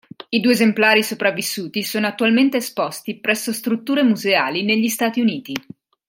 I 0.29 0.39
due 0.39 0.53
esemplari 0.53 1.03
sopravvissuti 1.03 1.83
sono 1.83 2.07
attualmente 2.07 2.57
esposti 2.57 3.19
presso 3.19 3.53
strutture 3.53 4.01
museali 4.01 4.63
negli 4.63 4.87
Stati 4.89 5.21
Uniti. 5.21 5.53